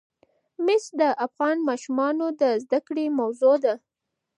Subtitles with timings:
[0.65, 3.73] مس د افغان ماشومانو د زده کړې موضوع ده.